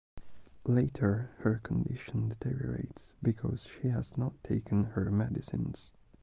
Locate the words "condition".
1.61-2.27